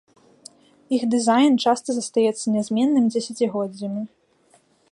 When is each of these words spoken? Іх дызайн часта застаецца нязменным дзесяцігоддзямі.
Іх 0.97 1.03
дызайн 1.13 1.53
часта 1.67 1.89
застаецца 1.97 2.45
нязменным 2.55 3.05
дзесяцігоддзямі. 3.13 4.01